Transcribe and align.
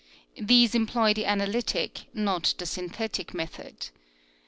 These 0.41 0.73
employ 0.73 1.13
the 1.13 1.27
analytic, 1.27 2.05
not 2.11 2.55
the 2.57 2.65
synthetic 2.65 3.35
method. 3.35 3.89